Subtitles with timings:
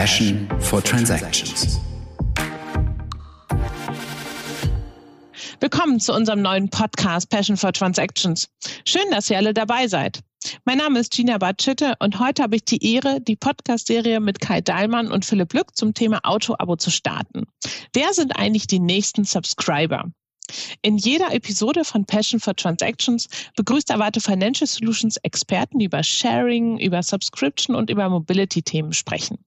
[0.00, 1.78] Passion for Transactions.
[5.60, 8.48] Willkommen zu unserem neuen Podcast Passion for Transactions.
[8.86, 10.20] Schön, dass ihr alle dabei seid.
[10.64, 14.62] Mein Name ist Gina Bartschitte und heute habe ich die Ehre, die Podcast-Serie mit Kai
[14.62, 17.44] Dahlmann und Philipp Lück zum Thema Auto-Abo zu starten.
[17.92, 20.10] Wer sind eigentlich die nächsten Subscriber?
[20.82, 26.78] In jeder Episode von Passion for Transactions begrüßt Erwarte Financial Solutions Experten, die über Sharing,
[26.78, 29.38] über Subscription und über Mobility-Themen sprechen.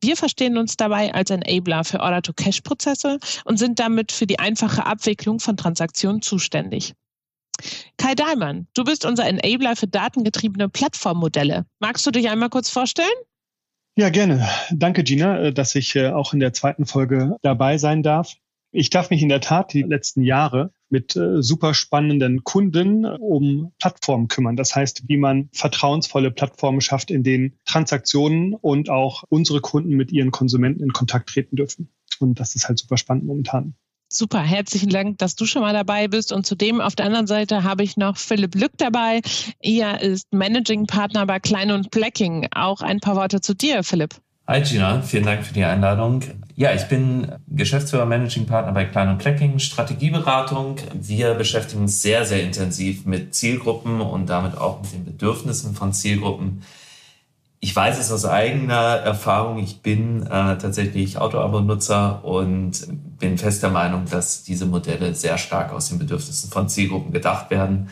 [0.00, 5.40] Wir verstehen uns dabei als Enabler für Order-to-Cash-Prozesse und sind damit für die einfache Abwicklung
[5.40, 6.94] von Transaktionen zuständig.
[7.96, 11.66] Kai Dahlmann, du bist unser Enabler für datengetriebene Plattformmodelle.
[11.78, 13.08] Magst du dich einmal kurz vorstellen?
[13.96, 14.48] Ja, gerne.
[14.70, 18.34] Danke, Gina, äh, dass ich äh, auch in der zweiten Folge dabei sein darf.
[18.76, 23.72] Ich darf mich in der Tat die letzten Jahre mit äh, super spannenden Kunden um
[23.78, 24.56] Plattformen kümmern.
[24.56, 30.10] Das heißt, wie man vertrauensvolle Plattformen schafft, in denen Transaktionen und auch unsere Kunden mit
[30.10, 31.88] ihren Konsumenten in Kontakt treten dürfen.
[32.18, 33.74] Und das ist halt super spannend momentan.
[34.08, 36.32] Super, herzlichen Dank, dass du schon mal dabei bist.
[36.32, 39.20] Und zudem auf der anderen Seite habe ich noch Philipp Lück dabei.
[39.60, 42.48] Er ist Managing Partner bei Klein und Blacking.
[42.52, 44.16] Auch ein paar Worte zu dir, Philipp.
[44.48, 46.22] Hi Gina, vielen Dank für die Einladung.
[46.56, 50.76] Ja, ich bin Geschäftsführer Managing Partner bei Klein und Plecking Strategieberatung.
[50.92, 55.92] Wir beschäftigen uns sehr, sehr intensiv mit Zielgruppen und damit auch mit den Bedürfnissen von
[55.92, 56.62] Zielgruppen.
[57.58, 59.58] Ich weiß es aus eigener Erfahrung.
[59.58, 62.86] Ich bin äh, tatsächlich Auto-Abo-Nutzer und
[63.18, 67.50] bin fest der Meinung, dass diese Modelle sehr stark aus den Bedürfnissen von Zielgruppen gedacht
[67.50, 67.88] werden.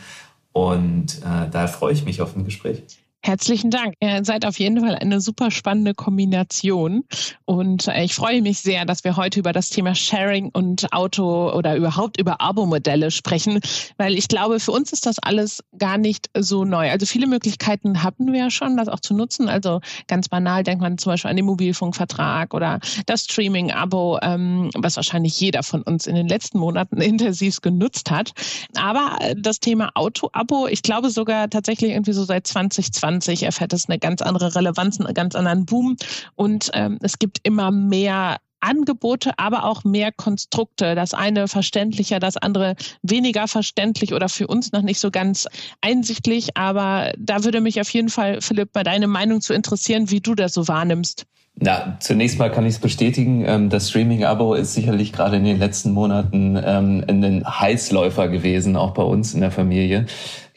[0.53, 2.83] Und äh, daher freue ich mich auf ein Gespräch.
[3.25, 3.93] Herzlichen Dank.
[4.01, 7.05] Ihr seid auf jeden Fall eine super spannende Kombination.
[7.45, 11.49] Und äh, ich freue mich sehr, dass wir heute über das Thema Sharing und Auto
[11.53, 13.61] oder überhaupt über Abo-Modelle sprechen,
[13.95, 16.91] weil ich glaube, für uns ist das alles gar nicht so neu.
[16.91, 19.47] Also viele Möglichkeiten hatten wir ja schon, das auch zu nutzen.
[19.47, 24.97] Also ganz banal denkt man zum Beispiel an den Mobilfunkvertrag oder das Streaming-Abo, ähm, was
[24.97, 28.33] wahrscheinlich jeder von uns in den letzten Monaten intensiv genutzt hat.
[28.75, 33.73] Aber äh, das Thema Auto-Abo, ich glaube sogar tatsächlich irgendwie so seit 2020 2020 erfährt
[33.73, 35.97] es eine ganz andere Relevanz, einen ganz anderen Boom
[36.35, 40.95] und ähm, es gibt immer mehr Angebote, aber auch mehr Konstrukte.
[40.95, 45.47] Das eine verständlicher, das andere weniger verständlich oder für uns noch nicht so ganz
[45.81, 46.55] einsichtlich.
[46.55, 50.33] Aber da würde mich auf jeden Fall, Philipp, bei deiner Meinung zu interessieren, wie du
[50.33, 51.25] das so wahrnimmst.
[51.55, 53.43] Na, zunächst mal kann ich es bestätigen.
[53.45, 58.93] Ähm, das Streaming-Abo ist sicherlich gerade in den letzten Monaten ähm, ein Heißläufer gewesen, auch
[58.93, 60.05] bei uns in der Familie.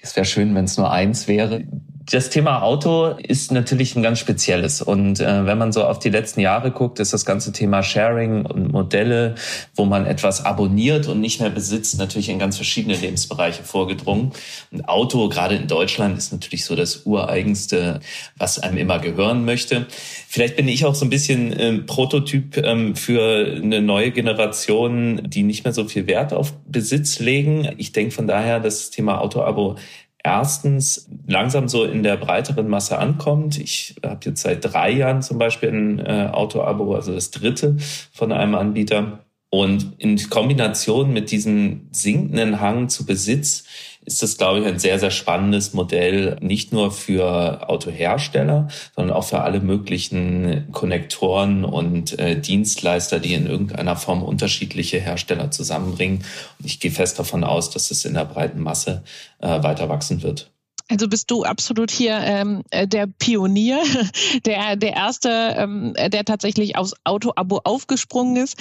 [0.00, 1.64] Es wäre schön, wenn es nur eins wäre
[2.08, 4.80] das Thema Auto ist natürlich ein ganz spezielles.
[4.80, 8.46] Und äh, wenn man so auf die letzten Jahre guckt, ist das ganze Thema Sharing
[8.46, 9.34] und Modelle,
[9.74, 14.30] wo man etwas abonniert und nicht mehr besitzt, natürlich in ganz verschiedene Lebensbereiche vorgedrungen.
[14.72, 17.98] Ein Auto, gerade in Deutschland, ist natürlich so das ureigenste,
[18.36, 19.86] was einem immer gehören möchte.
[20.28, 25.42] Vielleicht bin ich auch so ein bisschen äh, Prototyp ähm, für eine neue Generation, die
[25.42, 27.68] nicht mehr so viel Wert auf Besitz legen.
[27.78, 29.76] Ich denke von daher, das Thema Auto-Abo
[30.26, 33.60] erstens langsam so in der breiteren Masse ankommt.
[33.60, 37.76] Ich habe jetzt seit drei Jahren zum Beispiel ein äh, Auto-Abo, also das dritte
[38.12, 39.20] von einem Anbieter.
[39.50, 43.64] Und in Kombination mit diesem sinkenden Hang zu Besitz
[44.06, 49.24] ist das, glaube ich, ein sehr, sehr spannendes Modell, nicht nur für Autohersteller, sondern auch
[49.24, 56.24] für alle möglichen Konnektoren und äh, Dienstleister, die in irgendeiner Form unterschiedliche Hersteller zusammenbringen.
[56.58, 59.02] Und ich gehe fest davon aus, dass es in der breiten Masse
[59.40, 60.50] äh, weiter wachsen wird.
[60.88, 63.82] Also bist du absolut hier ähm, äh, der Pionier,
[64.46, 65.28] der, der Erste,
[65.58, 68.56] ähm, der tatsächlich aufs Auto-Abo aufgesprungen ist.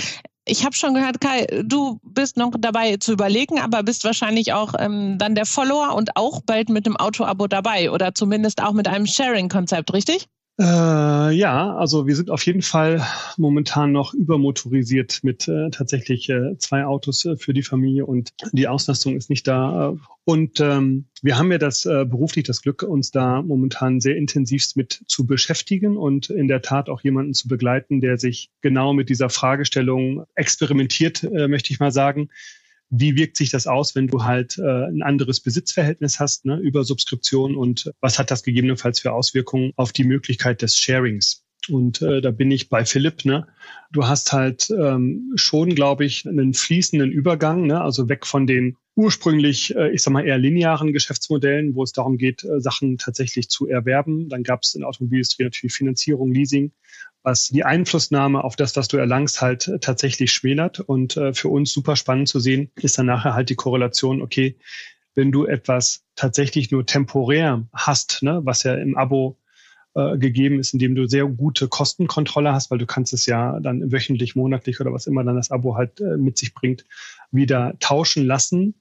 [0.48, 4.74] Ich habe schon gehört, Kai, du bist noch dabei zu überlegen, aber bist wahrscheinlich auch
[4.78, 8.88] ähm, dann der Follower und auch bald mit dem Auto-Abo dabei oder zumindest auch mit
[8.88, 10.28] einem Sharing-Konzept, richtig?
[10.58, 13.06] Äh, ja, also wir sind auf jeden Fall
[13.36, 18.70] momentan noch übermotorisiert mit äh, tatsächlich äh, zwei Autos äh, für die Familie und die
[18.70, 19.98] Auslastung ist nicht da.
[20.24, 24.78] Und ähm, wir haben ja das äh, beruflich das Glück, uns da momentan sehr intensivst
[24.78, 29.10] mit zu beschäftigen und in der Tat auch jemanden zu begleiten, der sich genau mit
[29.10, 32.30] dieser Fragestellung experimentiert, äh, möchte ich mal sagen
[32.90, 36.84] wie wirkt sich das aus, wenn du halt äh, ein anderes Besitzverhältnis hast ne, über
[36.84, 41.46] Subskription und was hat das gegebenenfalls für Auswirkungen auf die Möglichkeit des Sharings?
[41.70, 43.26] Und äh, da bin ich bei Philipp.
[43.26, 43.48] Ne?
[43.92, 47.82] Du hast halt ähm, schon, glaube ich, einen fließenden Übergang, ne?
[47.82, 52.18] also weg von den ursprünglich, äh, ich sag mal, eher linearen Geschäftsmodellen, wo es darum
[52.18, 54.30] geht, äh, Sachen tatsächlich zu erwerben.
[54.30, 56.72] Dann gab es in der Automobilindustrie natürlich Finanzierung, Leasing
[57.26, 60.80] was die Einflussnahme auf das, was du erlangst, halt äh, tatsächlich schmälert.
[60.80, 64.58] Und äh, für uns super spannend zu sehen, ist dann nachher halt die Korrelation, okay,
[65.16, 69.40] wenn du etwas tatsächlich nur temporär hast, ne, was ja im Abo
[69.96, 73.92] äh, gegeben ist, indem du sehr gute Kostenkontrolle hast, weil du kannst es ja dann
[73.92, 76.86] wöchentlich, monatlich oder was immer dann das Abo halt äh, mit sich bringt,
[77.32, 78.76] wieder tauschen lassen.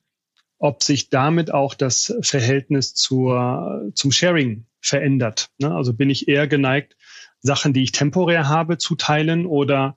[0.58, 5.50] Ob sich damit auch das Verhältnis zur, zum Sharing verändert.
[5.58, 5.74] Ne?
[5.74, 6.96] Also bin ich eher geneigt,
[7.44, 9.96] Sachen, die ich temporär habe, zu teilen oder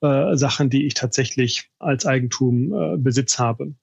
[0.00, 3.74] äh, Sachen, die ich tatsächlich als Eigentum äh, Besitz habe.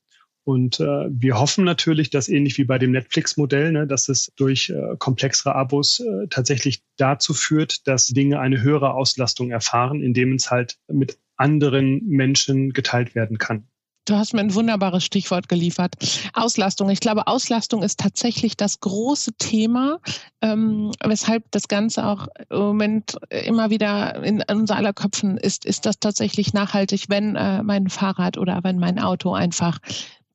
[0.46, 4.70] Und äh, wir hoffen natürlich, dass ähnlich wie bei dem Netflix-Modell, ne, dass es durch
[4.70, 10.50] äh, komplexere Abos äh, tatsächlich dazu führt, dass Dinge eine höhere Auslastung erfahren, indem es
[10.50, 13.68] halt mit anderen Menschen geteilt werden kann.
[14.06, 15.96] Du hast mir ein wunderbares Stichwort geliefert.
[16.34, 16.90] Auslastung.
[16.90, 20.00] Ich glaube, Auslastung ist tatsächlich das große Thema,
[20.42, 25.64] ähm, weshalb das Ganze auch im Moment immer wieder in unser aller Köpfen ist.
[25.64, 29.80] Ist das tatsächlich nachhaltig, wenn äh, mein Fahrrad oder wenn mein Auto einfach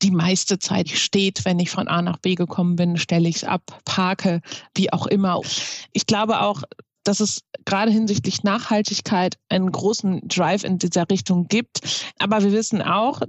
[0.00, 3.44] die meiste Zeit steht, wenn ich von A nach B gekommen bin, stelle ich es
[3.44, 4.41] ab, parke,
[4.75, 5.41] wie auch immer.
[5.93, 6.62] Ich glaube auch,
[7.05, 11.81] dass es gerade hinsichtlich Nachhaltigkeit einen großen Drive in dieser Richtung gibt.
[12.19, 13.23] Aber wir wissen auch,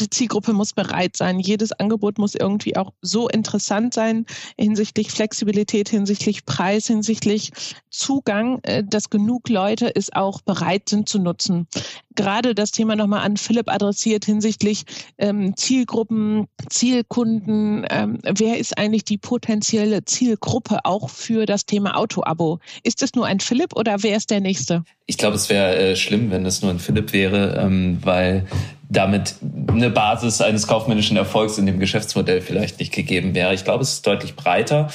[0.00, 1.40] die Zielgruppe muss bereit sein.
[1.40, 4.26] Jedes Angebot muss irgendwie auch so interessant sein
[4.58, 7.52] hinsichtlich Flexibilität, hinsichtlich Preis, hinsichtlich
[7.90, 11.66] Zugang, äh, dass genug Leute es auch bereit sind zu nutzen.
[12.14, 14.84] Gerade das Thema nochmal an Philipp adressiert hinsichtlich
[15.18, 17.86] ähm, Zielgruppen, Zielkunden.
[17.88, 22.58] Ähm, wer ist eigentlich die potenzielle Zielgruppe auch für das Thema Auto-Abo?
[22.82, 24.84] Ist es nur ein Philipp oder wer ist der nächste?
[25.06, 28.46] Ich glaube, es wäre äh, schlimm, wenn es nur ein Philipp wäre, ähm, weil
[28.90, 29.36] damit
[29.68, 33.54] eine Basis eines kaufmännischen Erfolgs in dem Geschäftsmodell vielleicht nicht gegeben wäre.
[33.54, 34.88] Ich glaube, es ist deutlich breiter,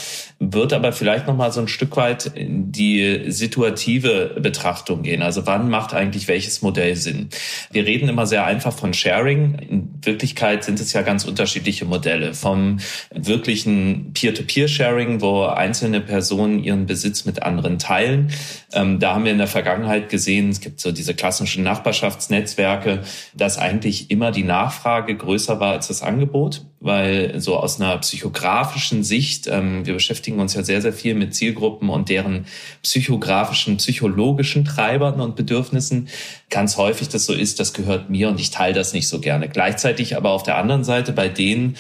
[0.51, 5.22] wird aber vielleicht noch mal so ein Stück weit in die situative Betrachtung gehen.
[5.22, 7.30] Also wann macht eigentlich welches Modell Sinn?
[7.72, 9.56] Wir reden immer sehr einfach von Sharing.
[9.56, 12.34] In Wirklichkeit sind es ja ganz unterschiedliche Modelle.
[12.34, 12.80] Vom
[13.13, 18.31] wirklichen Peer-to-Peer-Sharing, wo einzelne Personen ihren Besitz mit anderen teilen.
[18.74, 23.01] Ähm, da haben wir in der Vergangenheit gesehen, es gibt so diese klassischen Nachbarschaftsnetzwerke,
[23.36, 27.97] dass eigentlich eigentlich immer die Nachfrage größer war als das Angebot, weil so aus einer
[28.00, 32.45] psychografischen Sicht, ähm, wir beschäftigen uns ja sehr, sehr viel mit Zielgruppen und deren
[32.83, 36.09] psychografischen, psychologischen Treibern und Bedürfnissen.
[36.50, 39.47] Ganz häufig das so ist, das gehört mir und ich teile das nicht so gerne.
[39.47, 41.77] Gleichzeitig aber auf der anderen Seite bei denen,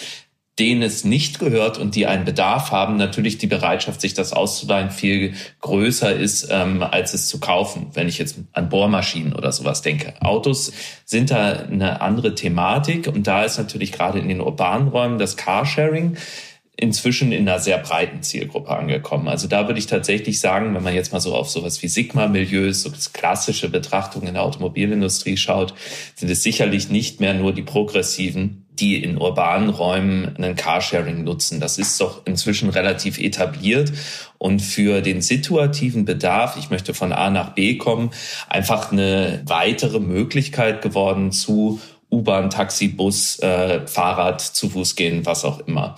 [0.59, 4.91] denen es nicht gehört und die einen Bedarf haben, natürlich die Bereitschaft, sich das auszuleihen,
[4.91, 9.81] viel größer ist, ähm, als es zu kaufen, wenn ich jetzt an Bohrmaschinen oder sowas
[9.81, 10.13] denke.
[10.21, 10.71] Autos
[11.05, 15.37] sind da eine andere Thematik und da ist natürlich gerade in den urbanen Räumen das
[15.37, 16.17] Carsharing
[16.75, 19.27] inzwischen in einer sehr breiten Zielgruppe angekommen.
[19.27, 22.81] Also da würde ich tatsächlich sagen, wenn man jetzt mal so auf sowas wie Sigma-Milieus,
[22.81, 25.75] so klassische Betrachtung in der Automobilindustrie schaut,
[26.15, 31.59] sind es sicherlich nicht mehr nur die progressiven, die in urbanen Räumen einen Carsharing nutzen.
[31.59, 33.91] Das ist doch inzwischen relativ etabliert
[34.39, 38.09] und für den situativen Bedarf, ich möchte von A nach B kommen,
[38.49, 41.79] einfach eine weitere Möglichkeit geworden zu
[42.11, 45.95] U-Bahn, Taxi, Bus, äh, Fahrrad, zu Fuß gehen, was auch immer.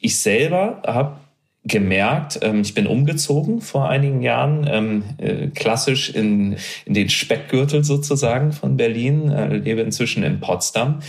[0.00, 1.18] Ich selber habe
[1.64, 6.56] gemerkt, ähm, ich bin umgezogen vor einigen Jahren, ähm, äh, klassisch in,
[6.86, 11.00] in den Speckgürtel sozusagen von Berlin, äh, lebe inzwischen in Potsdam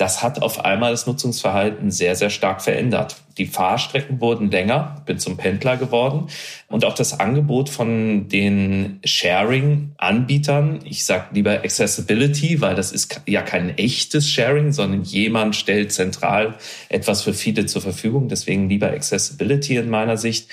[0.00, 3.16] das hat auf einmal das Nutzungsverhalten sehr, sehr stark verändert.
[3.36, 6.28] Die Fahrstrecken wurden länger, bin zum Pendler geworden
[6.68, 13.42] und auch das Angebot von den Sharing-Anbietern, ich sage lieber Accessibility, weil das ist ja
[13.42, 16.54] kein echtes Sharing, sondern jemand stellt zentral
[16.88, 20.48] etwas für viele zur Verfügung, deswegen lieber Accessibility in meiner Sicht.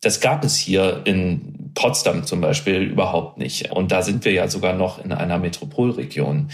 [0.00, 3.72] Das gab es hier in Potsdam zum Beispiel überhaupt nicht.
[3.72, 6.50] Und da sind wir ja sogar noch in einer Metropolregion.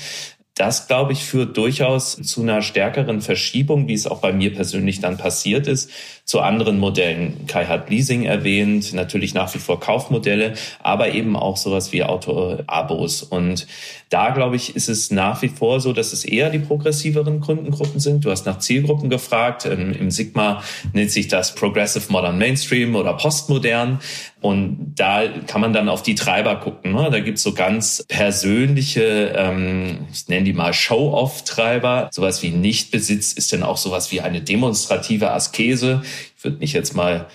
[0.55, 5.01] Das, glaube ich, führt durchaus zu einer stärkeren Verschiebung, wie es auch bei mir persönlich
[5.01, 5.91] dann passiert ist,
[6.25, 7.47] zu anderen Modellen.
[7.49, 13.25] Kai hat Leasing erwähnt, natürlich nach wie vor Kaufmodelle, aber eben auch sowas wie Auto-Abos.
[13.25, 13.67] Und
[14.11, 17.99] da, glaube ich, ist es nach wie vor so, dass es eher die progressiveren Kundengruppen
[17.99, 18.25] sind.
[18.25, 19.65] Du hast nach Zielgruppen gefragt.
[19.65, 23.99] Im Sigma nennt sich das Progressive Modern Mainstream oder Postmodern.
[24.41, 26.93] Und da kann man dann auf die Treiber gucken.
[26.93, 27.09] Ne?
[27.11, 32.11] Da gibt's so ganz persönliche, ähm, ich nenne die mal Show-off-Treiber.
[32.13, 36.03] Sowas wie Nichtbesitz ist dann auch sowas wie eine demonstrative Askese.
[36.37, 37.27] Ich würde mich jetzt mal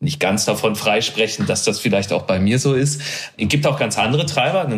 [0.00, 3.00] nicht ganz davon freisprechen, dass das vielleicht auch bei mir so ist.
[3.36, 4.68] Es gibt auch ganz andere Treiber.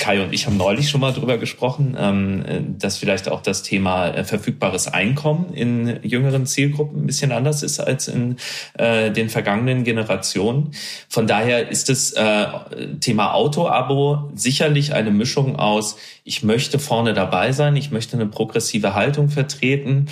[0.00, 4.08] Kai und ich haben neulich schon mal drüber gesprochen, ähm, dass vielleicht auch das Thema
[4.08, 8.36] äh, verfügbares Einkommen in jüngeren Zielgruppen ein bisschen anders ist als in
[8.78, 10.72] äh, den vergangenen Generationen.
[11.08, 12.46] Von daher ist das äh,
[13.00, 18.94] Thema Auto-Abo sicherlich eine Mischung aus, ich möchte vorne dabei sein, ich möchte eine progressive
[18.94, 20.06] Haltung vertreten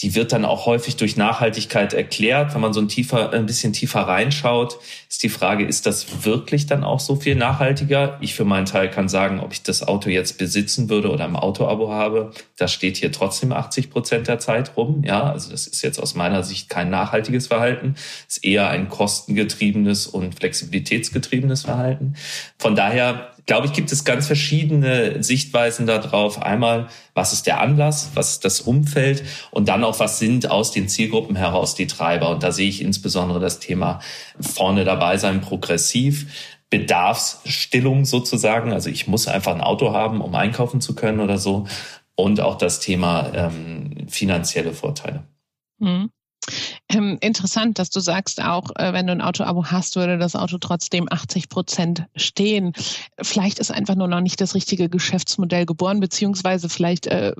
[0.00, 2.54] die wird dann auch häufig durch Nachhaltigkeit erklärt.
[2.54, 4.78] Wenn man so ein, tiefer, ein bisschen tiefer reinschaut,
[5.08, 8.16] ist die Frage, ist das wirklich dann auch so viel nachhaltiger?
[8.20, 11.34] Ich für meinen Teil kann sagen, ob ich das Auto jetzt besitzen würde oder im
[11.34, 15.02] Autoabo habe, das steht hier trotzdem 80 Prozent der Zeit rum.
[15.04, 17.96] Ja, also das ist jetzt aus meiner Sicht kein nachhaltiges Verhalten,
[18.28, 22.14] ist eher ein kostengetriebenes und flexibilitätsgetriebenes Verhalten.
[22.56, 26.40] Von daher glaube ich, gibt es ganz verschiedene Sichtweisen darauf.
[26.40, 30.70] Einmal, was ist der Anlass, was ist das Umfeld und dann auch, was sind aus
[30.70, 32.28] den Zielgruppen heraus die Treiber.
[32.28, 34.00] Und da sehe ich insbesondere das Thema
[34.38, 36.54] vorne dabei sein, progressiv.
[36.70, 38.74] Bedarfsstillung sozusagen.
[38.74, 41.66] Also ich muss einfach ein Auto haben, um einkaufen zu können oder so.
[42.14, 45.24] Und auch das Thema ähm, finanzielle Vorteile.
[45.78, 46.10] Mhm.
[46.90, 50.56] Ähm, interessant, dass du sagst, auch äh, wenn du ein Auto-Abo hast, würde das Auto
[50.58, 52.72] trotzdem 80 Prozent stehen.
[53.20, 57.34] Vielleicht ist einfach nur noch nicht das richtige Geschäftsmodell geboren, beziehungsweise vielleicht äh,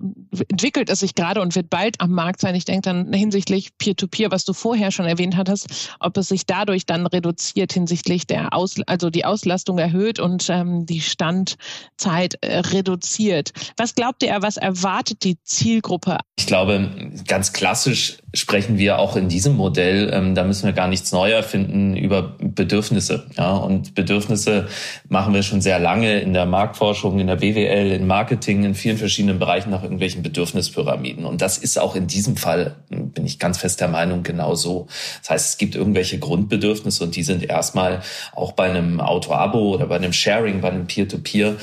[0.48, 2.54] entwickelt es sich gerade und wird bald am Markt sein.
[2.54, 6.44] Ich denke dann hinsichtlich Peer-to-Peer, -Peer, was du vorher schon erwähnt hattest, ob es sich
[6.44, 12.58] dadurch dann reduziert hinsichtlich der Aus, also die Auslastung erhöht und ähm, die Standzeit äh,
[12.58, 13.52] reduziert.
[13.78, 16.18] Was glaubt ihr, was erwartet die Zielgruppe?
[16.38, 20.88] Ich glaube, ganz klassisch sprechen wir auch in diesem Modell, ähm, da müssen wir gar
[20.88, 23.26] nichts neu erfinden über Bedürfnisse.
[23.38, 24.68] Ja, und Bedürfnisse
[25.08, 28.99] machen wir schon sehr lange in der Marktforschung, in der BWL, in Marketing, in vielen
[28.99, 31.25] verschiedenen Bereichen nach irgendwelchen Bedürfnispyramiden.
[31.25, 34.88] Und das ist auch in diesem Fall, bin ich ganz fest der Meinung, genau so.
[35.20, 38.02] Das heißt, es gibt irgendwelche Grundbedürfnisse und die sind erstmal
[38.35, 41.56] auch bei einem Auto-Abo oder bei einem Sharing, bei einem Peer-to-Peer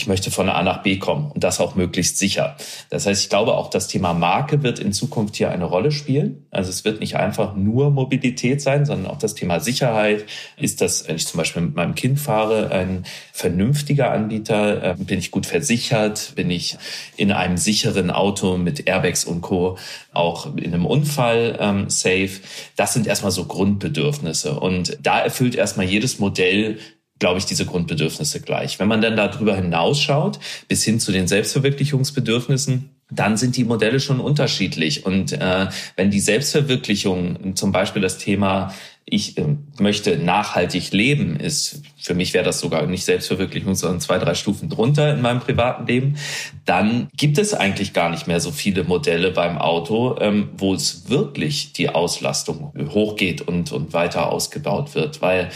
[0.00, 2.56] ich möchte von A nach B kommen und das auch möglichst sicher.
[2.88, 6.46] Das heißt, ich glaube auch das Thema Marke wird in Zukunft hier eine Rolle spielen.
[6.50, 10.24] Also es wird nicht einfach nur Mobilität sein, sondern auch das Thema Sicherheit.
[10.56, 13.04] Ist das, wenn ich zum Beispiel mit meinem Kind fahre, ein
[13.34, 14.92] vernünftiger Anbieter?
[14.92, 16.32] Äh, bin ich gut versichert?
[16.34, 16.78] Bin ich
[17.18, 19.76] in einem sicheren Auto mit Airbags und Co.
[20.14, 22.40] auch in einem Unfall ähm, safe?
[22.76, 24.58] Das sind erstmal so Grundbedürfnisse.
[24.58, 26.78] Und da erfüllt erstmal jedes Modell
[27.20, 28.80] glaube ich, diese Grundbedürfnisse gleich.
[28.80, 34.20] Wenn man dann darüber hinausschaut, bis hin zu den Selbstverwirklichungsbedürfnissen, dann sind die Modelle schon
[34.20, 35.06] unterschiedlich.
[35.06, 38.72] Und äh, wenn die Selbstverwirklichung, zum Beispiel das Thema,
[39.04, 44.18] ich äh, möchte nachhaltig leben, ist, für mich wäre das sogar nicht Selbstverwirklichung, sondern zwei,
[44.18, 46.16] drei Stufen drunter in meinem privaten Leben,
[46.64, 51.08] dann gibt es eigentlich gar nicht mehr so viele Modelle beim Auto, ähm, wo es
[51.08, 55.20] wirklich die Auslastung hochgeht und, und weiter ausgebaut wird.
[55.20, 55.50] Weil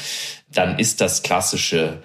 [0.53, 2.03] dann ist das klassische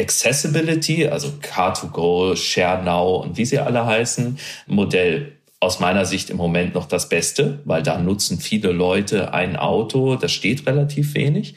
[0.00, 6.36] Accessibility, also Car2Go, Share Now und wie sie alle heißen, Modell aus meiner Sicht im
[6.36, 11.56] Moment noch das Beste, weil da nutzen viele Leute ein Auto, das steht relativ wenig.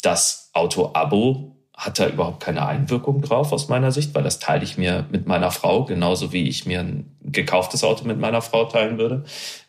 [0.00, 4.78] Das Auto-Abo hat da überhaupt keine Einwirkung drauf aus meiner Sicht, weil das teile ich
[4.78, 8.98] mir mit meiner Frau, genauso wie ich mir ein gekauftes Auto mit meiner Frau teilen
[8.98, 9.24] würde.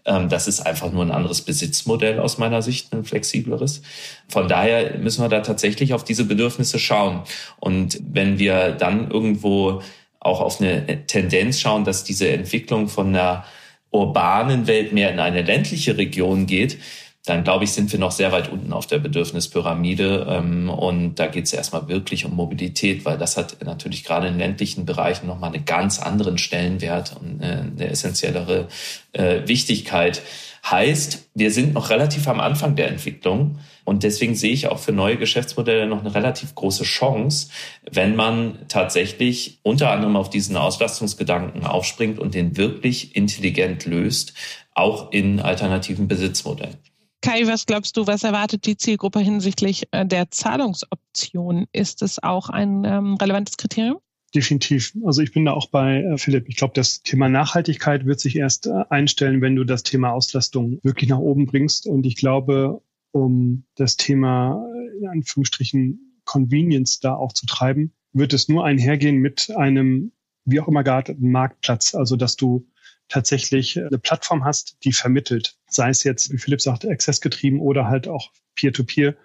[0.06, 3.82] Ähm, das ist einfach nur ein anderes Besitzmodell aus meiner Sicht, ein flexibleres.
[4.28, 7.24] Von daher müssen wir da tatsächlich auf diese Bedürfnisse schauen.
[7.60, 9.82] Und wenn wir dann irgendwo
[10.20, 13.44] auch auf eine Tendenz schauen, dass diese Entwicklung von einer
[13.90, 16.78] urbanen Welt mehr in eine ländliche Region geht,
[17.26, 20.28] dann glaube ich, sind wir noch sehr weit unten auf der Bedürfnispyramide.
[20.30, 24.38] Ähm, und da geht es erstmal wirklich um Mobilität, weil das hat natürlich gerade in
[24.38, 28.68] ländlichen Bereichen nochmal einen ganz anderen Stellenwert und eine essentiellere
[29.14, 30.22] äh, Wichtigkeit.
[30.70, 33.60] Heißt, wir sind noch relativ am Anfang der Entwicklung.
[33.86, 37.50] Und deswegen sehe ich auch für neue Geschäftsmodelle noch eine relativ große Chance,
[37.90, 44.34] wenn man tatsächlich unter anderem auf diesen Auslastungsgedanken aufspringt und den wirklich intelligent löst,
[44.74, 46.78] auch in alternativen Besitzmodellen.
[47.24, 51.68] Kai, was glaubst du, was erwartet die Zielgruppe hinsichtlich äh, der Zahlungsoption?
[51.72, 54.00] Ist es auch ein ähm, relevantes Kriterium?
[54.36, 54.94] Definitiv.
[55.06, 56.50] Also ich bin da auch bei äh, Philipp.
[56.50, 60.80] Ich glaube, das Thema Nachhaltigkeit wird sich erst äh, einstellen, wenn du das Thema Auslastung
[60.84, 61.88] wirklich nach oben bringst.
[61.88, 64.68] Und ich glaube, um das Thema
[65.00, 70.12] in Anführungsstrichen Convenience da auch zu treiben, wird es nur einhergehen mit einem,
[70.44, 71.96] wie auch immer gearteten Marktplatz.
[71.96, 72.68] Also dass du
[73.10, 78.08] tatsächlich eine Plattform hast, die vermittelt, sei es jetzt, wie Philipp sagte, accessgetrieben oder halt
[78.08, 79.16] auch Peer-to-Peer.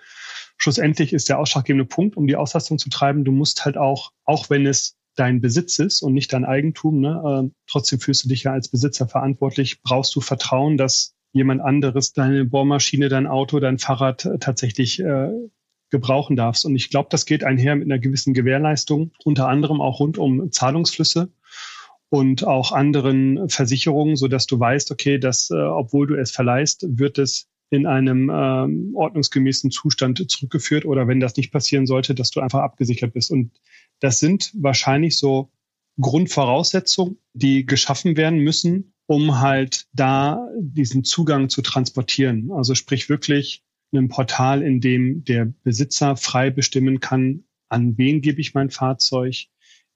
[0.57, 4.51] Schlussendlich ist der ausschlaggebende Punkt, um die Auslastung zu treiben, du musst halt auch, auch
[4.51, 8.45] wenn es dein Besitz ist und nicht dein Eigentum, ne, äh, trotzdem fühlst du dich
[8.45, 13.79] ja als Besitzer verantwortlich, brauchst du Vertrauen, dass jemand anderes deine Bohrmaschine, dein Auto, dein
[13.79, 15.31] Fahrrad äh, tatsächlich äh,
[15.91, 16.65] gebrauchen darfst.
[16.65, 20.53] Und ich glaube, das geht einher mit einer gewissen Gewährleistung, unter anderem auch rund um
[20.53, 21.33] Zahlungsflüsse
[22.11, 26.87] und auch anderen Versicherungen, so dass du weißt, okay, dass äh, obwohl du es verleihst,
[26.89, 32.31] wird es in einem ähm, ordnungsgemäßen Zustand zurückgeführt oder wenn das nicht passieren sollte, dass
[32.31, 33.31] du einfach abgesichert bist.
[33.31, 33.53] Und
[34.01, 35.51] das sind wahrscheinlich so
[36.01, 42.51] Grundvoraussetzungen, die geschaffen werden müssen, um halt da diesen Zugang zu transportieren.
[42.53, 43.63] Also sprich wirklich
[43.93, 49.47] ein Portal, in dem der Besitzer frei bestimmen kann, an wen gebe ich mein Fahrzeug,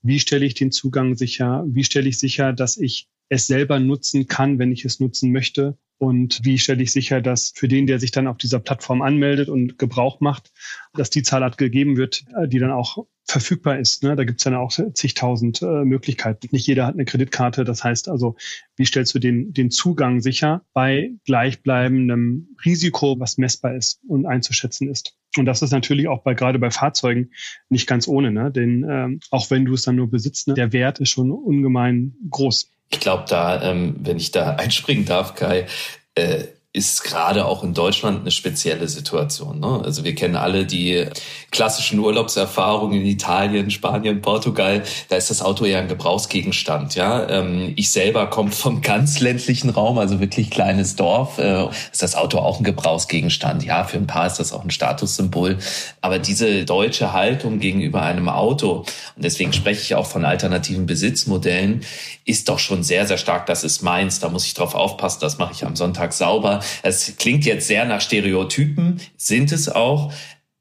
[0.02, 4.26] wie stelle ich den Zugang sicher, wie stelle ich sicher, dass ich es selber nutzen
[4.26, 8.00] kann, wenn ich es nutzen möchte und wie stelle ich sicher, dass für den, der
[8.00, 10.50] sich dann auf dieser Plattform anmeldet und Gebrauch macht,
[10.94, 14.02] dass die Zahlart gegeben wird, äh, die dann auch verfügbar ist.
[14.02, 14.16] Ne?
[14.16, 16.49] Da gibt es dann auch zigtausend äh, Möglichkeiten.
[16.50, 17.62] Nicht jeder hat eine Kreditkarte.
[17.62, 18.35] Das heißt also,
[18.76, 24.90] wie stellst du den, den Zugang sicher bei gleichbleibendem Risiko, was messbar ist und einzuschätzen
[24.90, 25.16] ist?
[25.38, 27.30] Und das ist natürlich auch bei gerade bei Fahrzeugen
[27.68, 28.50] nicht ganz ohne, ne?
[28.50, 32.16] Denn ähm, auch wenn du es dann nur besitzt, ne, der Wert ist schon ungemein
[32.28, 32.73] groß.
[32.92, 35.66] Ich glaube, da, ähm, wenn ich da einspringen darf, Kai,
[36.14, 36.44] äh,
[36.75, 39.61] ist gerade auch in Deutschland eine spezielle Situation.
[39.61, 39.83] Ne?
[39.85, 41.05] Also wir kennen alle die
[41.50, 44.83] klassischen Urlaubserfahrungen in Italien, Spanien, Portugal.
[45.11, 46.95] Da ist das Auto eher ein Gebrauchsgegenstand.
[46.95, 51.37] Ja, ähm, ich selber komme vom ganz ländlichen Raum, also wirklich kleines Dorf.
[51.37, 53.64] Äh, ist das Auto auch ein Gebrauchsgegenstand?
[53.64, 55.59] Ja, für ein paar ist das auch ein Statussymbol.
[56.00, 58.87] Aber diese deutsche Haltung gegenüber einem Auto
[59.17, 61.83] und deswegen spreche ich auch von alternativen Besitzmodellen,
[62.25, 63.45] ist doch schon sehr, sehr stark.
[63.45, 64.21] Das ist meins.
[64.21, 65.19] Da muss ich drauf aufpassen.
[65.21, 70.12] Das mache ich am Sonntag sauber es klingt jetzt sehr nach Stereotypen, sind es auch.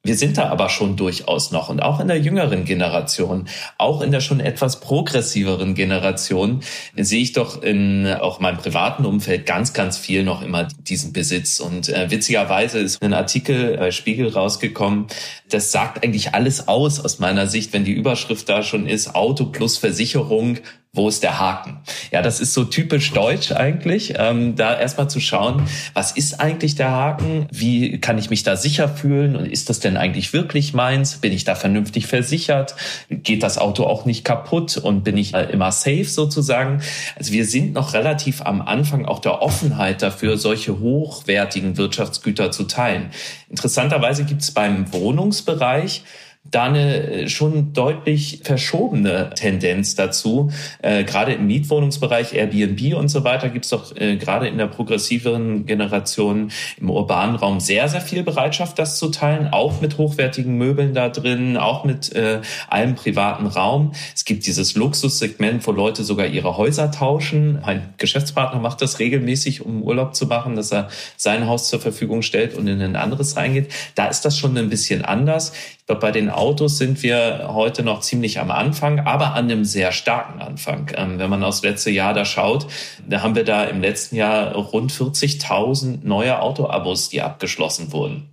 [0.03, 4.09] Wir sind da aber schon durchaus noch und auch in der jüngeren Generation, auch in
[4.09, 6.61] der schon etwas progressiveren Generation
[6.97, 11.59] sehe ich doch in auch meinem privaten Umfeld ganz, ganz viel noch immer diesen Besitz.
[11.59, 15.05] Und äh, witzigerweise ist ein Artikel bei Spiegel rausgekommen,
[15.49, 19.45] das sagt eigentlich alles aus aus meiner Sicht, wenn die Überschrift da schon ist, Auto
[19.45, 20.57] plus Versicherung
[20.93, 21.79] wo ist der Haken?
[22.11, 26.75] Ja, das ist so typisch deutsch eigentlich, ähm, da erstmal zu schauen, was ist eigentlich
[26.75, 27.47] der Haken?
[27.49, 29.37] Wie kann ich mich da sicher fühlen?
[29.37, 31.15] Und ist das denn eigentlich wirklich meins?
[31.15, 32.75] Bin ich da vernünftig versichert?
[33.09, 34.75] Geht das Auto auch nicht kaputt?
[34.75, 36.81] Und bin ich immer safe sozusagen?
[37.15, 42.65] Also wir sind noch relativ am Anfang auch der Offenheit dafür, solche hochwertigen Wirtschaftsgüter zu
[42.65, 43.11] teilen.
[43.49, 46.03] Interessanterweise gibt es beim Wohnungsbereich
[46.43, 50.51] da eine äh, schon deutlich verschobene Tendenz dazu.
[50.81, 54.67] Äh, gerade im Mietwohnungsbereich, Airbnb und so weiter, gibt es doch äh, gerade in der
[54.67, 60.57] progressiveren Generation im urbanen Raum sehr, sehr viel Bereitschaft, das zu teilen, auch mit hochwertigen
[60.57, 63.93] Möbeln da drin, auch mit äh, allem privaten Raum.
[64.15, 67.59] Es gibt dieses Luxussegment, wo Leute sogar ihre Häuser tauschen.
[67.61, 72.23] Mein Geschäftspartner macht das regelmäßig, um Urlaub zu machen, dass er sein Haus zur Verfügung
[72.23, 73.71] stellt und in ein anderes reingeht.
[73.93, 75.53] Da ist das schon ein bisschen anders.
[75.91, 79.91] Glaube, bei den Autos sind wir heute noch ziemlich am Anfang, aber an einem sehr
[79.91, 80.89] starken Anfang.
[80.95, 82.65] Ähm, wenn man aufs letzte Jahr da schaut,
[83.05, 88.29] da haben wir da im letzten Jahr rund 40.000 neue Autoabos, die abgeschlossen wurden.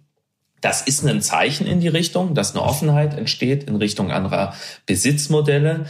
[0.61, 4.55] Das ist ein Zeichen in die Richtung, dass eine Offenheit entsteht in Richtung anderer
[4.87, 5.87] Besitzmodelle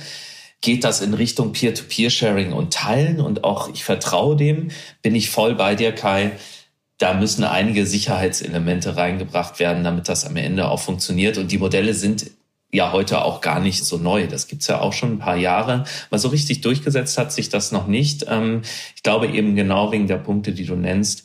[0.60, 4.70] geht das in Richtung Peer-to-Peer-Sharing und Teilen und auch ich vertraue dem,
[5.02, 6.32] bin ich voll bei dir, Kai
[6.98, 11.38] da müssen einige Sicherheitselemente reingebracht werden, damit das am Ende auch funktioniert.
[11.38, 12.30] Und die Modelle sind
[12.72, 14.26] ja heute auch gar nicht so neu.
[14.26, 15.84] Das gibt's ja auch schon ein paar Jahre.
[16.10, 18.26] Aber so richtig durchgesetzt hat sich das noch nicht.
[18.28, 18.62] Ähm,
[18.96, 21.24] ich glaube eben genau wegen der Punkte, die du nennst,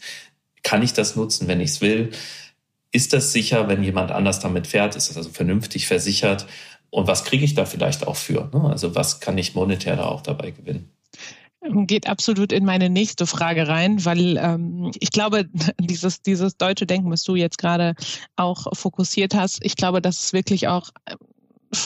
[0.62, 2.12] kann ich das nutzen, wenn ich es will.
[2.91, 4.95] Ist das sicher, wenn jemand anders damit fährt?
[4.95, 6.45] Ist das also vernünftig versichert?
[6.91, 8.49] Und was kriege ich da vielleicht auch für?
[8.53, 8.69] Ne?
[8.69, 10.91] Also was kann ich monetär da auch dabei gewinnen?
[11.86, 15.45] Geht absolut in meine nächste Frage rein, weil ähm, ich glaube,
[15.80, 17.95] dieses, dieses deutsche Denken, was du jetzt gerade
[18.36, 21.15] auch fokussiert hast, ich glaube, das ist wirklich auch äh,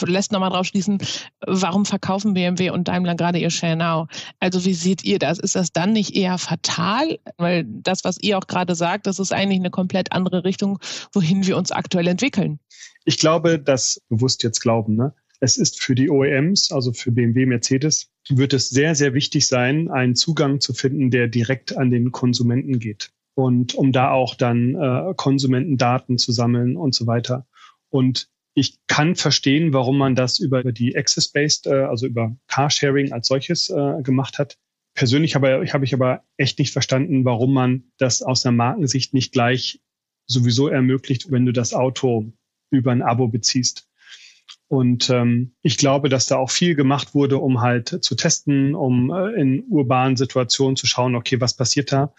[0.06, 0.98] lässt nochmal drauf schließen,
[1.46, 4.06] warum verkaufen BMW und Daimler gerade ihr Share Now?
[4.40, 5.38] Also wie seht ihr das?
[5.38, 7.18] Ist das dann nicht eher fatal?
[7.36, 10.78] Weil das, was ihr auch gerade sagt, das ist eigentlich eine komplett andere Richtung,
[11.12, 12.58] wohin wir uns aktuell entwickeln.
[13.04, 15.14] Ich glaube, das bewusst jetzt glauben, ne?
[15.40, 19.88] Es ist für die OEMs, also für BMW, Mercedes, wird es sehr, sehr wichtig sein,
[19.90, 23.10] einen Zugang zu finden, der direkt an den Konsumenten geht.
[23.34, 27.46] Und um da auch dann äh, Konsumentendaten zu sammeln und so weiter.
[27.88, 33.28] Und ich kann verstehen, warum man das über die Access-Based, äh, also über Carsharing als
[33.28, 34.58] solches äh, gemacht hat.
[34.94, 39.32] Persönlich habe, habe ich aber echt nicht verstanden, warum man das aus der Markensicht nicht
[39.32, 39.80] gleich
[40.26, 42.32] sowieso ermöglicht, wenn du das Auto
[42.70, 43.87] über ein Abo beziehst.
[44.68, 49.10] Und ähm, ich glaube, dass da auch viel gemacht wurde, um halt zu testen, um
[49.10, 52.12] äh, in urbanen Situationen zu schauen, okay, was passiert da?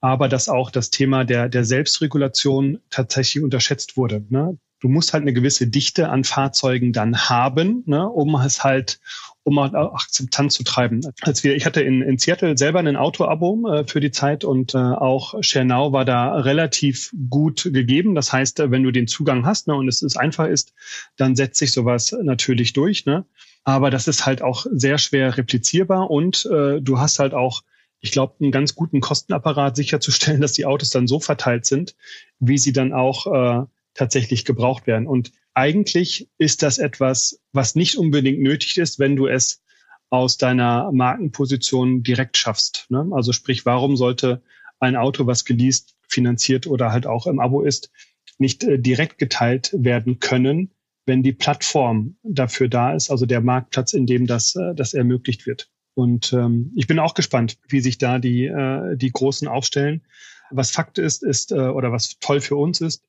[0.00, 4.24] Aber dass auch das Thema der, der Selbstregulation tatsächlich unterschätzt wurde.
[4.28, 4.58] Ne?
[4.80, 9.00] Du musst halt eine gewisse Dichte an Fahrzeugen dann haben, ne, um es halt,
[9.46, 11.00] um Akzeptanz zu treiben.
[11.20, 14.74] Als wir, ich hatte in, in Seattle selber ein Auto-Abo äh, für die Zeit und
[14.74, 18.16] äh, auch ShareNow war da relativ gut gegeben.
[18.16, 20.74] Das heißt, äh, wenn du den Zugang hast ne, und es ist einfach ist,
[21.16, 23.06] dann setzt sich sowas natürlich durch.
[23.06, 23.24] Ne?
[23.62, 27.62] Aber das ist halt auch sehr schwer replizierbar und äh, du hast halt auch
[28.00, 31.94] ich glaube, einen ganz guten Kostenapparat sicherzustellen, dass die Autos dann so verteilt sind,
[32.40, 35.06] wie sie dann auch äh, tatsächlich gebraucht werden.
[35.06, 39.62] Und eigentlich ist das etwas, was nicht unbedingt nötig ist, wenn du es
[40.10, 42.86] aus deiner Markenposition direkt schaffst.
[42.90, 43.08] Ne?
[43.12, 44.42] Also sprich, warum sollte
[44.78, 47.90] ein Auto, was geleast, finanziert oder halt auch im Abo ist,
[48.38, 50.70] nicht äh, direkt geteilt werden können,
[51.06, 55.46] wenn die Plattform dafür da ist, also der Marktplatz, in dem das, äh, das ermöglicht
[55.46, 55.70] wird.
[55.94, 60.02] Und ähm, ich bin auch gespannt, wie sich da die, äh, die Großen aufstellen.
[60.50, 63.02] Was Fakt ist, ist, äh, oder was toll für uns ist,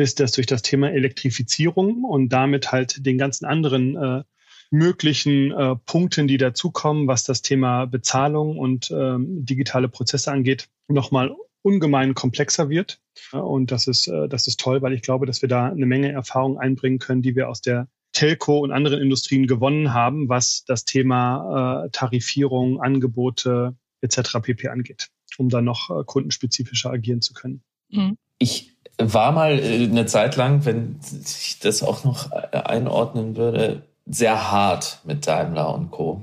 [0.00, 4.22] ist, dass durch das Thema Elektrifizierung und damit halt den ganzen anderen äh,
[4.70, 11.34] möglichen äh, Punkten, die dazukommen, was das Thema Bezahlung und ähm, digitale Prozesse angeht, nochmal
[11.62, 13.00] ungemein komplexer wird.
[13.32, 16.12] Und das ist, äh, das ist toll, weil ich glaube, dass wir da eine Menge
[16.12, 20.84] Erfahrung einbringen können, die wir aus der Telco und anderen Industrien gewonnen haben, was das
[20.84, 24.40] Thema äh, Tarifierung, Angebote etc.
[24.42, 25.08] pp angeht,
[25.38, 27.62] um dann noch äh, kundenspezifischer agieren zu können.
[27.90, 28.16] Mhm.
[28.38, 33.82] Ich war mal äh, eine Zeit lang, wenn ich das auch noch äh, einordnen würde,
[34.06, 36.22] sehr hart mit Daimler und Co.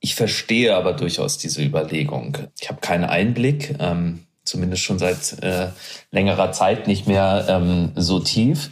[0.00, 2.38] Ich verstehe aber durchaus diese Überlegung.
[2.60, 3.74] Ich habe keinen Einblick.
[3.80, 5.68] Ähm, zumindest schon seit äh,
[6.10, 8.70] längerer Zeit nicht mehr ähm, so tief.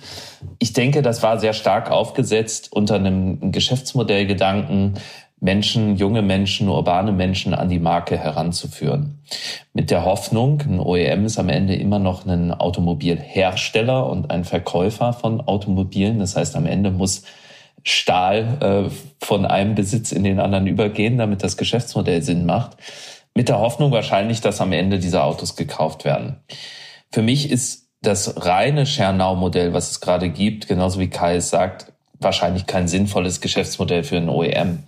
[0.59, 4.95] Ich denke, das war sehr stark aufgesetzt unter einem Geschäftsmodellgedanken,
[5.45, 9.21] Menschen, junge Menschen, urbane Menschen an die Marke heranzuführen.
[9.75, 15.13] Mit der Hoffnung, ein OEM ist am Ende immer noch ein Automobilhersteller und ein Verkäufer
[15.13, 16.19] von Automobilen.
[16.19, 17.25] Das heißt, am Ende muss
[17.83, 22.79] Stahl äh, von einem Besitz in den anderen übergehen, damit das Geschäftsmodell Sinn macht
[23.35, 26.37] mit der Hoffnung wahrscheinlich, dass am Ende diese Autos gekauft werden.
[27.11, 31.93] Für mich ist das reine Schernau-Modell, was es gerade gibt, genauso wie Kai es sagt,
[32.21, 34.85] wahrscheinlich kein sinnvolles Geschäftsmodell für ein OEM.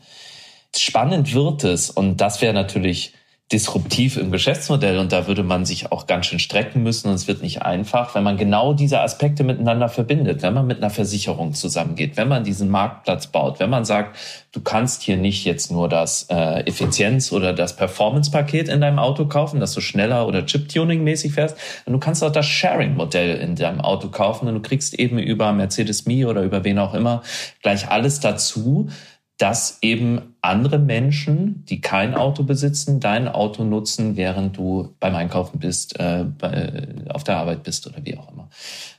[0.75, 3.13] Spannend wird es, und das wäre natürlich
[3.53, 4.99] disruptiv im Geschäftsmodell.
[4.99, 7.09] Und da würde man sich auch ganz schön strecken müssen.
[7.09, 10.79] Und es wird nicht einfach, wenn man genau diese Aspekte miteinander verbindet, wenn man mit
[10.79, 14.19] einer Versicherung zusammengeht, wenn man diesen Marktplatz baut, wenn man sagt,
[14.51, 19.27] du kannst hier nicht jetzt nur das äh, Effizienz- oder das Performance-Paket in deinem Auto
[19.27, 23.81] kaufen, dass du schneller oder Chip-Tuning-mäßig fährst, und du kannst auch das Sharing-Modell in deinem
[23.81, 24.49] Auto kaufen.
[24.49, 27.23] Und du kriegst eben über Mercedes-Me oder über wen auch immer
[27.63, 28.89] gleich alles dazu,
[29.39, 35.59] dass eben andere Menschen, die kein Auto besitzen, dein Auto nutzen, während du beim Einkaufen
[35.59, 38.49] bist, äh, bei, auf der Arbeit bist oder wie auch immer.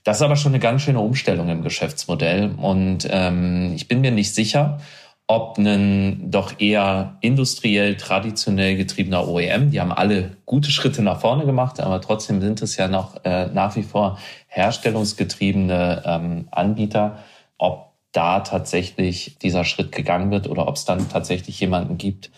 [0.04, 4.12] Das ist aber schon eine ganz schöne Umstellung im Geschäftsmodell und ähm, ich bin mir
[4.12, 4.80] nicht sicher,
[5.26, 11.45] ob ein doch eher industriell, traditionell getriebener OEM, die haben alle gute Schritte nach vorne
[11.45, 17.17] gemacht, aber trotzdem sind es ja noch äh, nach wie vor herstellungsgetriebene ähm, Anbieter,
[17.58, 17.87] ob
[18.18, 22.32] da tatsächlich dieser Schritt gegangen wird oder ob es dann tatsächlich jemanden gibt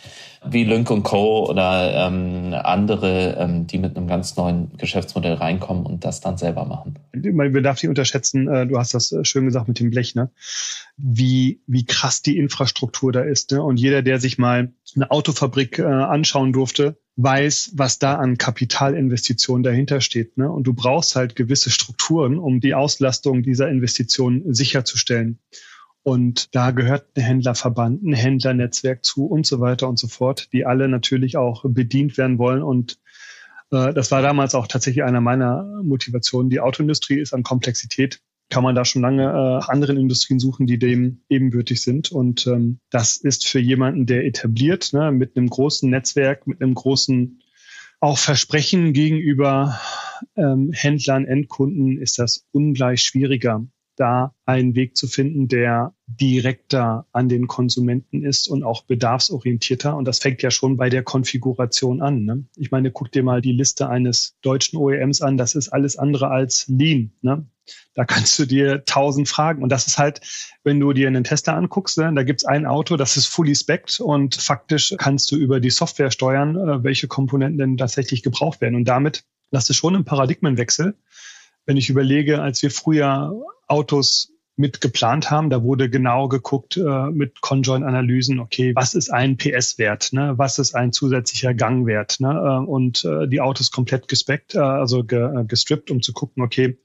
[0.45, 1.47] wie Lynk Co.
[1.49, 6.65] oder ähm, andere, ähm, die mit einem ganz neuen Geschäftsmodell reinkommen und das dann selber
[6.65, 6.95] machen.
[7.13, 10.31] Man darf nicht unterschätzen, äh, du hast das äh, schön gesagt mit dem Blech, ne?
[10.97, 13.51] wie, wie krass die Infrastruktur da ist.
[13.51, 13.61] Ne?
[13.61, 19.63] Und jeder, der sich mal eine Autofabrik äh, anschauen durfte, weiß, was da an Kapitalinvestitionen
[19.63, 20.37] dahinter steht.
[20.37, 20.49] Ne?
[20.49, 25.39] Und du brauchst halt gewisse Strukturen, um die Auslastung dieser Investitionen sicherzustellen.
[26.01, 30.65] Und da gehört ein Händlerverband, ein Händlernetzwerk zu und so weiter und so fort, die
[30.65, 32.63] alle natürlich auch bedient werden wollen.
[32.63, 32.99] Und
[33.71, 36.49] äh, das war damals auch tatsächlich einer meiner Motivationen.
[36.49, 40.79] Die Autoindustrie ist an Komplexität kann man da schon lange äh, anderen Industrien suchen, die
[40.79, 42.11] dem ebenbürtig sind.
[42.11, 46.73] Und ähm, das ist für jemanden, der etabliert, ne, mit einem großen Netzwerk, mit einem
[46.73, 47.41] großen
[47.99, 49.79] auch Versprechen gegenüber
[50.35, 53.65] ähm, Händlern, Endkunden, ist das ungleich schwieriger,
[53.97, 59.95] da einen Weg zu finden, der direkter an den Konsumenten ist und auch bedarfsorientierter.
[59.95, 62.23] Und das fängt ja schon bei der Konfiguration an.
[62.23, 62.45] Ne?
[62.55, 65.37] Ich meine, guck dir mal die Liste eines deutschen OEMs an.
[65.37, 67.11] Das ist alles andere als Lean.
[67.21, 67.45] Ne?
[67.93, 69.63] Da kannst du dir tausend Fragen.
[69.63, 70.21] Und das ist halt,
[70.63, 73.99] wenn du dir einen Tesla anguckst, ne, da gibt's ein Auto, das ist fully spec'd
[73.99, 78.75] und faktisch kannst du über die Software steuern, äh, welche Komponenten denn tatsächlich gebraucht werden.
[78.75, 80.95] Und damit, das ist schon ein Paradigmenwechsel.
[81.65, 83.33] Wenn ich überlege, als wir früher
[83.67, 85.49] Autos mit geplant haben.
[85.49, 90.33] Da wurde genau geguckt äh, mit Conjoint-Analysen, okay, was ist ein PS-Wert, ne?
[90.35, 92.29] was ist ein zusätzlicher Gangwert ne?
[92.29, 96.43] Äh, und äh, die Autos komplett gespeckt, äh, also ge, äh, gestrippt, um zu gucken,
[96.43, 96.77] okay,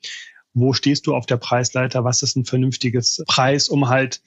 [0.55, 4.23] wo stehst du auf der Preisleiter, was ist ein vernünftiges Preis, um halt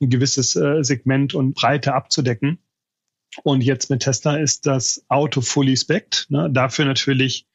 [0.00, 2.58] ein gewisses äh, Segment und Breite abzudecken.
[3.42, 6.26] Und jetzt mit Tesla ist das Auto fully specced.
[6.30, 6.50] Ne?
[6.52, 7.46] Dafür natürlich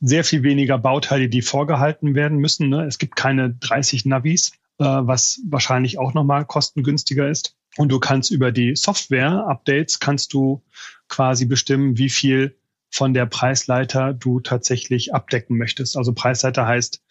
[0.00, 2.68] sehr viel weniger Bauteile, die vorgehalten werden müssen.
[2.68, 2.84] Ne?
[2.84, 7.56] Es gibt keine 30 Navis, äh, was wahrscheinlich auch nochmal kostengünstiger ist.
[7.76, 10.62] Und du kannst über die Software-Updates kannst du
[11.08, 12.56] quasi bestimmen, wie viel
[12.90, 15.96] von der Preisleiter du tatsächlich abdecken möchtest.
[15.96, 17.02] Also Preisleiter heißt,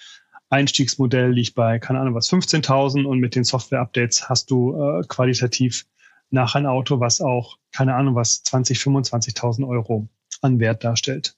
[0.54, 5.86] Einstiegsmodell liegt bei, keine Ahnung was, 15.000 und mit den Software-Updates hast du äh, qualitativ
[6.30, 10.08] nach ein Auto, was auch, keine Ahnung was, 20, 25.000 Euro
[10.42, 11.36] an Wert darstellt.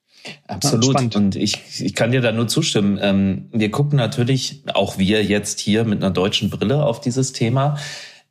[0.47, 0.99] Absolut.
[0.99, 2.97] Ja, und ich, ich kann dir da nur zustimmen.
[3.01, 7.78] Ähm, wir gucken natürlich, auch wir jetzt hier mit einer deutschen Brille auf dieses Thema.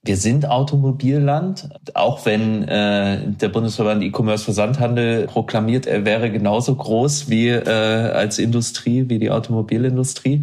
[0.05, 7.31] Wir sind Automobilland, auch wenn äh, der Bundesverband E-Commerce Versandhandel proklamiert, er wäre genauso groß
[7.31, 10.43] wie äh, als Industrie, wie die Automobilindustrie.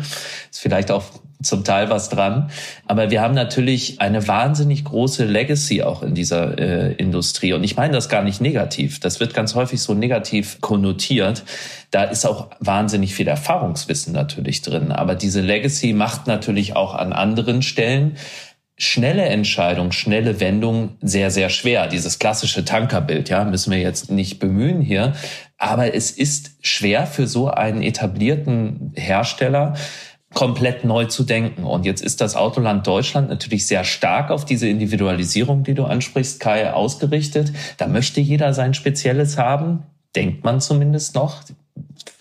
[0.50, 1.04] Ist vielleicht auch
[1.44, 2.50] zum Teil was dran.
[2.86, 7.54] Aber wir haben natürlich eine wahnsinnig große Legacy auch in dieser äh, Industrie.
[7.54, 9.00] Und ich meine das gar nicht negativ.
[9.00, 11.44] Das wird ganz häufig so negativ konnotiert.
[11.90, 14.92] Da ist auch wahnsinnig viel Erfahrungswissen natürlich drin.
[14.92, 18.18] Aber diese Legacy macht natürlich auch an anderen Stellen
[18.82, 21.88] schnelle Entscheidung, schnelle Wendung sehr, sehr schwer.
[21.88, 25.14] Dieses klassische Tankerbild, ja, müssen wir jetzt nicht bemühen hier.
[25.60, 29.76] Aber es ist schwer für so einen etablierten Hersteller,
[30.34, 31.64] komplett neu zu denken.
[31.64, 36.40] Und jetzt ist das Autoland Deutschland natürlich sehr stark auf diese Individualisierung, die du ansprichst,
[36.40, 37.54] Kai, ausgerichtet.
[37.78, 39.84] Da möchte jeder sein Spezielles haben,
[40.16, 41.44] denkt man zumindest noch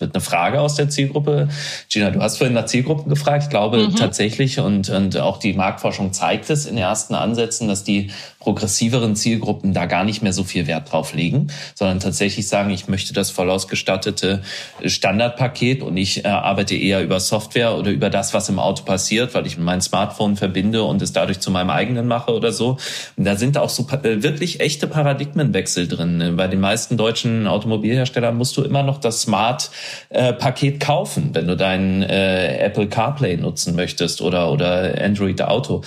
[0.01, 1.49] wird eine Frage aus der Zielgruppe.
[1.89, 3.43] Gina, du hast vorhin nach Zielgruppen gefragt.
[3.43, 3.95] Ich glaube mhm.
[3.95, 8.11] tatsächlich und, und auch die Marktforschung zeigt es in ersten Ansätzen, dass die
[8.41, 12.87] progressiveren Zielgruppen da gar nicht mehr so viel Wert drauf legen, sondern tatsächlich sagen, ich
[12.87, 14.41] möchte das voll ausgestattete
[14.83, 19.35] Standardpaket und ich äh, arbeite eher über Software oder über das, was im Auto passiert,
[19.35, 22.77] weil ich mein Smartphone verbinde und es dadurch zu meinem eigenen mache oder so.
[23.15, 26.33] Und da sind auch so äh, wirklich echte Paradigmenwechsel drin.
[26.35, 29.27] Bei den meisten deutschen Automobilherstellern musst du immer noch das
[30.11, 35.81] Smart-Paket kaufen, wenn du deinen äh, Apple CarPlay nutzen möchtest oder, oder Android Auto.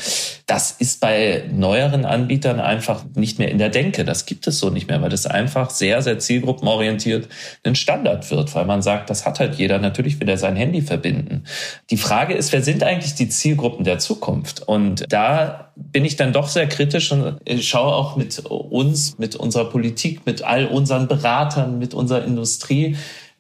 [0.47, 4.05] Das ist bei neueren Anbietern einfach nicht mehr in der Denke.
[4.05, 7.29] Das gibt es so nicht mehr, weil das einfach sehr, sehr zielgruppenorientiert
[7.65, 9.79] ein Standard wird, weil man sagt, das hat halt jeder.
[9.79, 11.45] Natürlich will er sein Handy verbinden.
[11.91, 14.63] Die Frage ist, wer sind eigentlich die Zielgruppen der Zukunft?
[14.67, 19.65] Und da bin ich dann doch sehr kritisch und schaue auch mit uns, mit unserer
[19.65, 22.97] Politik, mit all unseren Beratern, mit unserer Industrie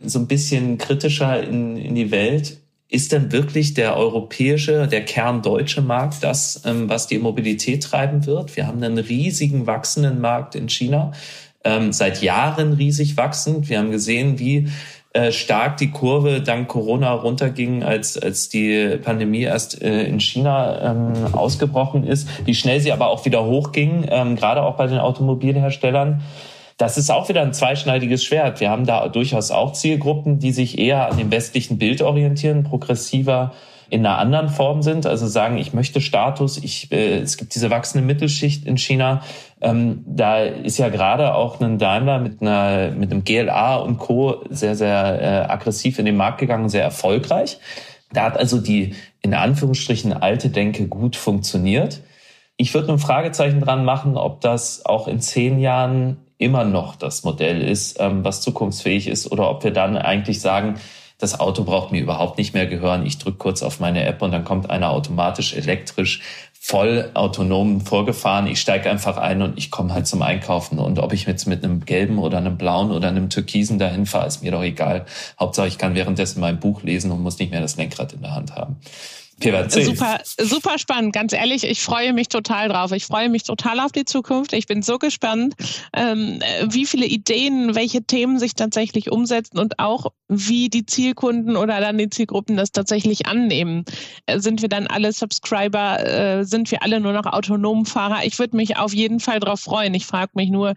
[0.09, 5.83] so ein bisschen kritischer in, in die Welt ist denn wirklich der europäische, der kerndeutsche
[5.83, 8.57] Markt das, ähm, was die Mobilität treiben wird?
[8.57, 11.12] Wir haben einen riesigen wachsenden Markt in China,
[11.64, 13.69] ähm, seit Jahren riesig wachsend.
[13.69, 14.69] Wir haben gesehen, wie
[15.12, 20.90] äh, stark die Kurve dank Corona runterging, als, als die Pandemie erst äh, in China
[20.90, 24.99] ähm, ausgebrochen ist, wie schnell sie aber auch wieder hochging, ähm, gerade auch bei den
[24.99, 26.23] Automobilherstellern.
[26.77, 28.61] Das ist auch wieder ein zweischneidiges Schwert.
[28.61, 33.53] Wir haben da durchaus auch Zielgruppen, die sich eher an dem westlichen Bild orientieren, progressiver
[33.91, 37.71] in einer anderen Form sind, also sagen, ich möchte Status, ich, äh, es gibt diese
[37.71, 39.23] wachsende Mittelschicht in China.
[39.61, 44.45] Ähm, da ist ja gerade auch ein Daimler mit einer mit einem GLA und Co.
[44.51, 47.59] sehr sehr äh, aggressiv in den Markt gegangen, sehr erfolgreich.
[48.13, 52.01] Da hat also die in Anführungsstrichen alte Denke gut funktioniert.
[52.57, 57.25] Ich würde ein Fragezeichen dran machen, ob das auch in zehn Jahren immer noch das
[57.25, 60.77] Modell ist, ähm, was zukunftsfähig ist, oder ob wir dann eigentlich sagen,
[61.18, 63.07] das Auto braucht mir überhaupt nicht mehr gehören.
[63.07, 66.20] Ich drücke kurz auf meine App und dann kommt einer automatisch elektrisch
[66.66, 68.47] voll autonom vorgefahren.
[68.47, 70.79] Ich steige einfach ein und ich komme halt zum Einkaufen.
[70.79, 74.27] Und ob ich jetzt mit einem gelben oder einem blauen oder einem türkisen dahin fahre,
[74.27, 75.05] ist mir doch egal.
[75.38, 78.35] Hauptsache, ich kann währenddessen mein Buch lesen und muss nicht mehr das Lenkrad in der
[78.35, 78.77] Hand haben.
[79.85, 81.12] Super, super spannend.
[81.12, 82.92] Ganz ehrlich, ich freue mich total drauf.
[82.92, 84.53] Ich freue mich total auf die Zukunft.
[84.53, 85.55] Ich bin so gespannt,
[85.92, 91.81] ähm, wie viele Ideen, welche Themen sich tatsächlich umsetzen und auch wie die Zielkunden oder
[91.81, 93.85] dann die Zielgruppen das tatsächlich annehmen.
[94.27, 96.01] Äh, sind wir dann alle Subscriber?
[96.01, 98.25] Äh, sind wir alle nur noch autonomen Fahrer?
[98.25, 99.94] Ich würde mich auf jeden Fall darauf freuen.
[99.94, 100.70] Ich frage mich nur,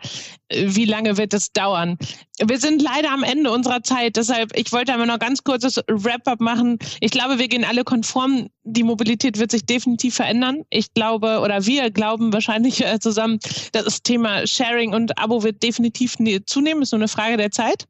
[0.50, 1.98] äh, wie lange wird es dauern?
[2.40, 4.16] Wir sind leider am Ende unserer Zeit.
[4.16, 6.78] Deshalb, ich wollte aber noch ganz kurzes Wrap-up machen.
[7.00, 8.47] Ich glaube, wir gehen alle konform.
[8.64, 10.64] Die Mobilität wird sich definitiv verändern.
[10.70, 13.40] Ich glaube, oder wir glauben wahrscheinlich äh, zusammen,
[13.72, 16.82] dass das Thema Sharing und Abo wird definitiv ne, zunehmen.
[16.82, 17.88] Ist nur eine Frage der Zeit.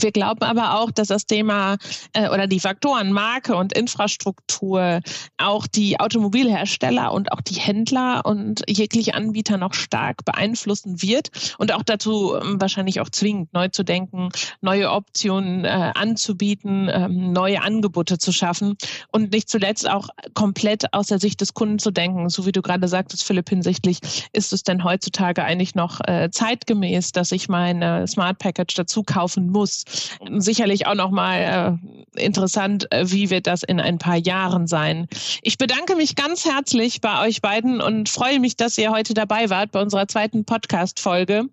[0.00, 1.76] Wir glauben aber auch, dass das Thema
[2.14, 5.00] äh, oder die Faktoren Marke und Infrastruktur
[5.36, 11.72] auch die Automobilhersteller und auch die Händler und jegliche Anbieter noch stark beeinflussen wird und
[11.72, 14.30] auch dazu ähm, wahrscheinlich auch zwingt, neu zu denken,
[14.62, 18.76] neue Optionen äh, anzubieten, ähm, neue Angebote zu schaffen
[19.08, 22.30] und nicht zuletzt auch komplett aus der Sicht des Kunden zu denken.
[22.30, 24.00] So wie du gerade sagtest, Philipp, hinsichtlich,
[24.32, 29.50] ist es denn heutzutage eigentlich noch äh, zeitgemäß, dass ich meine Smart Package dazu kaufen
[29.50, 29.81] muss?
[29.84, 31.78] Ist sicherlich auch nochmal
[32.16, 35.06] äh, interessant, äh, wie wird das in ein paar Jahren sein.
[35.42, 39.50] Ich bedanke mich ganz herzlich bei euch beiden und freue mich, dass ihr heute dabei
[39.50, 41.44] wart bei unserer zweiten Podcast-Folge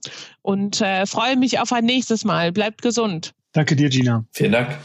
[0.42, 2.52] und äh, freue mich auf ein nächstes Mal.
[2.52, 3.34] Bleibt gesund.
[3.54, 4.26] Danke dir, Gina.
[4.32, 4.78] Vielen Dank.